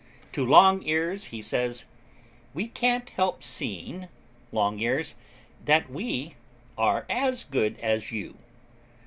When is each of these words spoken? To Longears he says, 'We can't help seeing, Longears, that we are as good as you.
To 0.31 0.43
Longears 0.43 1.25
he 1.25 1.43
says, 1.43 1.85
'We 2.55 2.69
can't 2.69 3.07
help 3.11 3.43
seeing, 3.43 4.07
Longears, 4.51 5.13
that 5.63 5.91
we 5.91 6.33
are 6.75 7.05
as 7.07 7.43
good 7.43 7.77
as 7.81 8.11
you. 8.11 8.35